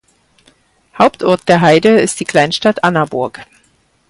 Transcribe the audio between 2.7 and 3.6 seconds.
Annaburg.